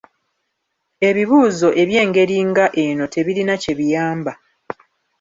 Ebibuuzo 1.09 1.67
eby'engeri 1.81 2.37
nga 2.49 2.65
eno 2.85 3.03
tibirina 3.13 3.53
kye 3.61 3.73
biyamba 3.79 4.31